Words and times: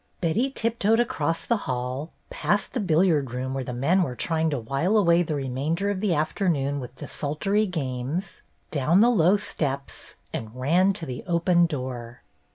Betty 0.19 0.49
tiptoed 0.49 0.99
across 0.99 1.45
the 1.45 1.57
hall, 1.69 2.11
past 2.31 2.73
the 2.73 2.79
bil 2.79 3.01
liard 3.01 3.33
room 3.35 3.53
where 3.53 3.63
the 3.63 3.71
men 3.71 4.01
were 4.01 4.15
trying 4.15 4.49
to 4.49 4.57
while 4.57 4.97
away 4.97 5.21
the 5.21 5.35
remainder 5.35 5.91
of 5.91 6.01
the 6.01 6.15
afternoon 6.15 6.79
with 6.79 6.95
desultory 6.95 7.67
games, 7.67 8.41
down 8.71 9.01
the 9.01 9.11
low 9.11 9.37
steps, 9.37 10.15
and 10.33 10.55
ran 10.55 10.91
to 10.93 11.05
the 11.05 11.23
open 11.27 11.67
door. 11.67 12.23